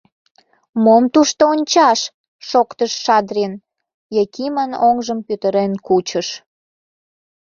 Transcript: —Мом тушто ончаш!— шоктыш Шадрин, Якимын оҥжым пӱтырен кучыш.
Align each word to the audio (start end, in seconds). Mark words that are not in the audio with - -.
—Мом 0.83 1.03
тушто 1.13 1.41
ончаш!— 1.53 1.99
шоктыш 2.49 2.91
Шадрин, 3.03 3.53
Якимын 4.23 4.71
оҥжым 4.87 5.19
пӱтырен 5.27 5.71
кучыш. 5.87 6.27